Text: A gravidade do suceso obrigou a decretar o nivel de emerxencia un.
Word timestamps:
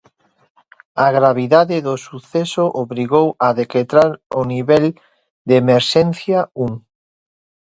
A 1.05 1.07
gravidade 1.17 1.77
do 1.87 1.95
suceso 2.07 2.63
obrigou 2.83 3.27
a 3.45 3.47
decretar 3.61 4.09
o 4.39 4.41
nivel 4.53 4.85
de 5.47 5.53
emerxencia 5.63 6.39
un. 6.65 6.71